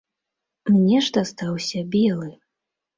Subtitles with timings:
[0.73, 2.29] Мне ж дастаўся белы.